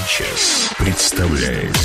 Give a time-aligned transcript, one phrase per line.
[0.00, 1.76] Санчес представляет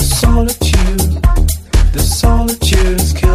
[0.00, 1.22] the solitude,
[1.92, 3.29] the solitude's.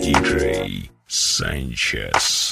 [0.00, 2.49] DJ Sanchez.